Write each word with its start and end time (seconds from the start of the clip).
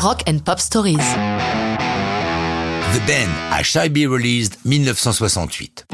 Rock 0.00 0.22
and 0.28 0.38
Pop 0.44 0.60
Stories. 0.60 0.96
The 2.94 3.00
Band 3.04 3.32
à 3.50 3.64
Shy 3.64 3.88
Be 3.88 4.08
Released 4.08 4.56
1968. 4.64 5.88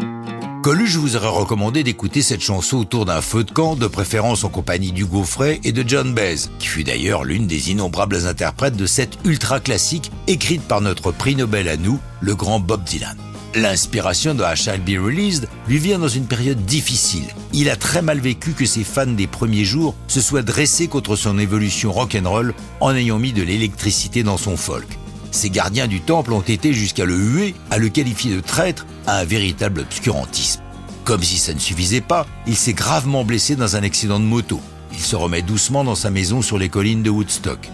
Coluche 0.62 0.96
vous 0.96 1.16
aurait 1.16 1.28
recommandé 1.28 1.82
d'écouter 1.82 2.20
cette 2.20 2.42
chanson 2.42 2.76
autour 2.76 3.06
d'un 3.06 3.22
feu 3.22 3.44
de 3.44 3.50
camp, 3.50 3.76
de 3.76 3.86
préférence 3.86 4.44
en 4.44 4.50
compagnie 4.50 4.92
d'Hugo 4.92 5.24
Frey 5.24 5.58
et 5.64 5.72
de 5.72 5.82
John 5.88 6.12
Baez, 6.12 6.50
qui 6.58 6.66
fut 6.66 6.84
d'ailleurs 6.84 7.24
l'une 7.24 7.46
des 7.46 7.70
innombrables 7.70 8.26
interprètes 8.26 8.76
de 8.76 8.84
cette 8.84 9.16
ultra 9.24 9.58
classique 9.58 10.10
écrite 10.26 10.62
par 10.62 10.82
notre 10.82 11.10
prix 11.10 11.34
Nobel 11.34 11.66
à 11.66 11.78
nous, 11.78 11.98
le 12.20 12.34
grand 12.34 12.60
Bob 12.60 12.84
Dylan. 12.84 13.16
L'inspiration 13.56 14.34
de 14.34 14.42
I 14.42 14.78
Be 14.80 15.00
Released 15.00 15.48
lui 15.68 15.78
vient 15.78 16.00
dans 16.00 16.08
une 16.08 16.26
période 16.26 16.64
difficile. 16.64 17.26
Il 17.52 17.70
a 17.70 17.76
très 17.76 18.02
mal 18.02 18.18
vécu 18.18 18.50
que 18.50 18.66
ses 18.66 18.82
fans 18.82 19.06
des 19.06 19.28
premiers 19.28 19.64
jours 19.64 19.94
se 20.08 20.20
soient 20.20 20.42
dressés 20.42 20.88
contre 20.88 21.14
son 21.14 21.38
évolution 21.38 21.92
rock'n'roll 21.92 22.52
en 22.80 22.96
ayant 22.96 23.20
mis 23.20 23.32
de 23.32 23.44
l'électricité 23.44 24.24
dans 24.24 24.38
son 24.38 24.56
folk. 24.56 24.98
Ses 25.30 25.50
gardiens 25.50 25.86
du 25.86 26.00
temple 26.00 26.32
ont 26.32 26.40
été 26.40 26.72
jusqu'à 26.72 27.04
le 27.04 27.16
huer, 27.16 27.54
à 27.70 27.78
le 27.78 27.90
qualifier 27.90 28.34
de 28.34 28.40
traître, 28.40 28.86
à 29.06 29.18
un 29.18 29.24
véritable 29.24 29.82
obscurantisme. 29.82 30.60
Comme 31.04 31.22
si 31.22 31.38
ça 31.38 31.54
ne 31.54 31.60
suffisait 31.60 32.00
pas, 32.00 32.26
il 32.48 32.56
s'est 32.56 32.72
gravement 32.72 33.24
blessé 33.24 33.54
dans 33.54 33.76
un 33.76 33.84
accident 33.84 34.18
de 34.18 34.24
moto. 34.24 34.60
Il 34.92 34.98
se 35.00 35.14
remet 35.14 35.42
doucement 35.42 35.84
dans 35.84 35.94
sa 35.94 36.10
maison 36.10 36.42
sur 36.42 36.58
les 36.58 36.68
collines 36.68 37.04
de 37.04 37.10
Woodstock. 37.10 37.70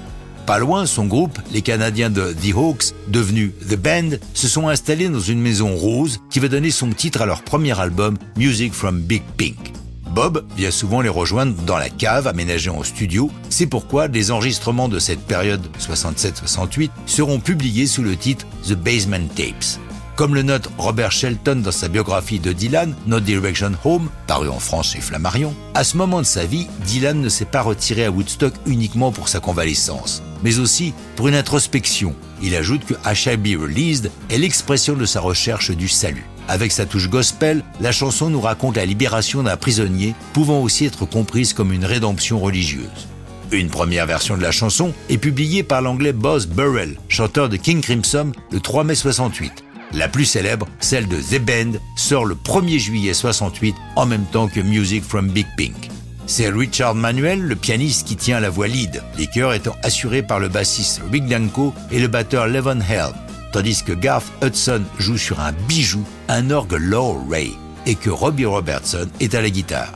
Pas 0.47 0.59
loin, 0.59 0.87
son 0.87 1.07
groupe, 1.07 1.39
les 1.53 1.63
Canadiens 1.63 2.11
de 2.11 2.33
The 2.33 2.55
Hawks, 2.55 2.95
devenus 3.09 3.53
The 3.69 3.77
Band, 3.77 4.17
se 4.35 4.49
sont 4.49 4.69
installés 4.69 5.09
dans 5.09 5.21
une 5.21 5.41
maison 5.41 5.77
rose 5.77 6.21
qui 6.31 6.41
va 6.41 6.49
donner 6.49 6.71
son 6.71 6.91
titre 6.91 7.23
à 7.23 7.27
leur 7.27 7.43
premier 7.43 7.79
album, 7.79 8.17
Music 8.37 8.73
from 8.73 9.01
Big 9.01 9.23
Pink. 9.37 9.73
Bob 10.11 10.45
vient 10.57 10.73
souvent 10.73 11.01
les 11.01 11.09
rejoindre 11.09 11.55
dans 11.63 11.79
la 11.79 11.89
cave 11.89 12.27
aménagée 12.27 12.71
en 12.71 12.83
studio. 12.83 13.31
C'est 13.49 13.67
pourquoi 13.67 14.09
des 14.09 14.33
enregistrements 14.33 14.89
de 14.89 14.99
cette 14.99 15.21
période 15.21 15.65
67-68 15.79 16.91
seront 17.07 17.39
publiés 17.39 17.87
sous 17.87 18.03
le 18.03 18.17
titre 18.17 18.45
The 18.67 18.75
Basement 18.75 19.29
Tapes. 19.37 19.79
Comme 20.21 20.35
le 20.35 20.43
note 20.43 20.69
Robert 20.77 21.13
Shelton 21.13 21.63
dans 21.65 21.73
sa 21.73 21.89
biographie 21.89 22.41
de 22.41 22.53
Dylan, 22.53 22.95
No 23.07 23.21
Direction 23.21 23.73
Home, 23.87 24.11
paru 24.27 24.51
en 24.51 24.59
France 24.59 24.93
chez 24.93 25.01
Flammarion, 25.01 25.55
à 25.73 25.83
ce 25.83 25.97
moment 25.97 26.19
de 26.19 26.27
sa 26.27 26.45
vie, 26.45 26.67
Dylan 26.85 27.19
ne 27.23 27.31
s'est 27.31 27.47
pas 27.47 27.63
retiré 27.63 28.05
à 28.05 28.11
Woodstock 28.11 28.53
uniquement 28.67 29.13
pour 29.13 29.31
sa 29.31 29.41
convalescence, 29.41 30.23
mais 30.45 30.59
aussi 30.59 30.93
pour 31.17 31.29
une 31.29 31.35
introspection. 31.37 32.15
Il 32.43 32.55
ajoute 32.55 32.85
que 32.85 32.93
I 33.11 33.15
Shall 33.15 33.39
Be 33.39 33.59
Released 33.59 34.11
est 34.29 34.37
l'expression 34.37 34.93
de 34.93 35.07
sa 35.07 35.21
recherche 35.21 35.71
du 35.71 35.89
salut. 35.89 36.27
Avec 36.49 36.71
sa 36.71 36.85
touche 36.85 37.09
gospel, 37.09 37.65
la 37.81 37.91
chanson 37.91 38.29
nous 38.29 38.43
raconte 38.43 38.77
la 38.77 38.85
libération 38.85 39.43
d'un 39.43 39.57
prisonnier, 39.57 40.15
pouvant 40.35 40.61
aussi 40.61 40.85
être 40.85 41.07
comprise 41.07 41.55
comme 41.55 41.73
une 41.73 41.87
rédemption 41.87 42.39
religieuse. 42.41 43.09
Une 43.53 43.71
première 43.71 44.05
version 44.05 44.37
de 44.37 44.43
la 44.43 44.53
chanson 44.53 44.93
est 45.09 45.17
publiée 45.17 45.63
par 45.63 45.81
l'anglais 45.81 46.13
Boss 46.13 46.47
Burrell, 46.47 46.99
chanteur 47.09 47.49
de 47.49 47.57
King 47.57 47.81
Crimson, 47.81 48.33
le 48.53 48.61
3 48.61 48.85
mai 48.85 48.95
68. 48.95 49.65
La 49.93 50.09
plus 50.09 50.25
célèbre, 50.25 50.67
celle 50.81 51.09
de 51.09 51.17
The 51.17 51.41
Band, 51.41 51.79
sort 51.97 52.25
le 52.25 52.35
1er 52.35 52.79
juillet 52.79 53.15
68 53.15 53.75
en 53.97 54.07
même 54.07 54.25
temps 54.25 54.49
que 54.49 54.61
Music 54.61 55.03
from 55.03 55.29
Big 55.29 55.47
Pink. 55.57 55.91
C'est 56.27 56.49
Richard 56.49 56.95
Manuel, 56.95 57.41
le 57.41 57.57
pianiste, 57.57 58.07
qui 58.07 58.17
tient 58.17 58.41
la 58.41 58.51
voix 58.51 58.69
lead, 58.69 59.03
les 59.19 59.27
chœurs 59.27 59.55
étant 59.55 59.77
assurés 59.83 60.23
par 60.23 60.39
le 60.39 60.49
bassiste 60.49 61.01
Rick 61.11 61.27
Danko 61.27 61.75
et 61.91 61.99
le 61.99 62.07
batteur 62.07 62.47
Levon 62.47 62.81
Helm 62.81 63.15
tandis 63.53 63.83
que 63.83 63.93
Garth 63.93 64.27
Hudson 64.43 64.83
joue 64.99 65.19
sur 65.19 65.41
un 65.41 65.53
bijou, 65.69 66.05
un 66.29 66.51
orgue 66.51 66.79
Low 66.79 67.21
Ray, 67.29 67.53
et 67.87 67.95
que 67.95 68.11
Robbie 68.11 68.47
Robertson 68.47 69.09
est 69.21 69.35
à 69.35 69.43
la 69.43 69.51
guitare. 69.51 69.93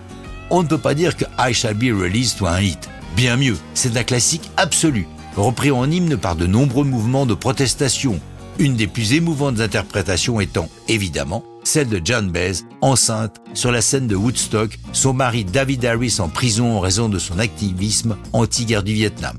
On 0.50 0.62
ne 0.62 0.69
peut 0.69 0.78
pas 0.78 0.95
dire 0.95 1.17
que 1.17 1.25
I 1.39 1.53
Shall 1.55 1.75
Be 1.75 1.97
Released 1.97 2.39
soit 2.39 2.50
un 2.50 2.61
hit. 2.61 2.89
Bien 3.17 3.37
mieux, 3.37 3.56
c'est 3.75 3.97
un 3.97 4.03
classique 4.03 4.50
absolu, 4.56 5.06
repris 5.37 5.70
en 5.70 5.91
hymne 5.91 6.17
par 6.17 6.37
de 6.37 6.47
nombreux 6.47 6.84
mouvements 6.84 7.27
de 7.27 7.34
protestation, 7.34 8.20
une 8.58 8.77
des 8.77 8.86
plus 8.86 9.14
émouvantes 9.14 9.60
interprétations 9.60 10.41
étant, 10.41 10.69
évidemment, 10.88 11.44
celle 11.64 11.88
de 11.88 12.00
John 12.05 12.30
Baez, 12.30 12.64
enceinte, 12.80 13.41
sur 13.54 13.72
la 13.72 13.81
scène 13.81 14.06
de 14.06 14.16
Woodstock, 14.16 14.78
son 14.92 15.12
mari 15.12 15.44
David 15.44 15.84
Harris 15.84 16.16
en 16.19 16.28
prison 16.28 16.76
en 16.76 16.81
raison 16.81 17.09
de 17.09 17.19
son 17.19 17.38
activisme 17.38 18.16
anti-guerre 18.32 18.82
du 18.82 18.92
Vietnam. 18.92 19.37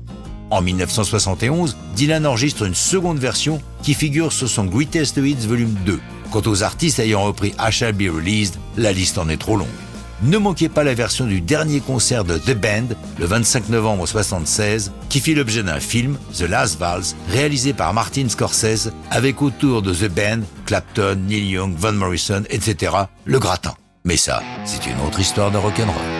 En 0.50 0.60
1971, 0.62 1.76
Dylan 1.96 2.26
enregistre 2.26 2.64
une 2.64 2.74
seconde 2.74 3.18
version 3.18 3.60
qui 3.82 3.94
figure 3.94 4.32
sur 4.32 4.48
son 4.48 4.64
Greatest 4.64 5.16
Hits 5.16 5.46
Volume 5.46 5.74
2. 5.84 5.98
Quant 6.30 6.42
aux 6.46 6.62
artistes 6.62 6.98
ayant 6.98 7.24
repris 7.24 7.54
I 7.58 7.70
Shall 7.70 7.92
Be 7.92 8.12
Released, 8.12 8.56
la 8.76 8.92
liste 8.92 9.18
en 9.18 9.28
est 9.28 9.36
trop 9.38 9.56
longue. 9.56 9.85
Ne 10.22 10.38
manquez 10.38 10.70
pas 10.70 10.82
la 10.82 10.94
version 10.94 11.26
du 11.26 11.42
dernier 11.42 11.80
concert 11.80 12.24
de 12.24 12.38
The 12.38 12.54
Band, 12.54 12.94
le 13.18 13.26
25 13.26 13.68
novembre 13.68 14.04
1976, 14.04 14.92
qui 15.10 15.20
fit 15.20 15.34
l'objet 15.34 15.62
d'un 15.62 15.78
film, 15.78 16.16
The 16.34 16.42
Last 16.42 16.78
Vals, 16.78 17.14
réalisé 17.28 17.74
par 17.74 17.92
Martin 17.92 18.28
Scorsese, 18.28 18.92
avec 19.10 19.42
autour 19.42 19.82
de 19.82 19.92
The 19.92 20.08
Band, 20.08 20.40
Clapton, 20.64 21.18
Neil 21.26 21.50
Young, 21.50 21.74
Van 21.76 21.92
Morrison, 21.92 22.44
etc., 22.48 22.92
le 23.26 23.38
gratin. 23.38 23.74
Mais 24.04 24.16
ça, 24.16 24.42
c'est 24.64 24.86
une 24.86 25.00
autre 25.06 25.20
histoire 25.20 25.50
de 25.50 25.58
rock'n'roll. 25.58 26.15